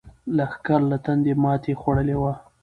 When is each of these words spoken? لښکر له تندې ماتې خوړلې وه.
لښکر 0.37 0.79
له 0.91 0.97
تندې 1.05 1.33
ماتې 1.43 1.73
خوړلې 1.81 2.15
وه. 2.21 2.33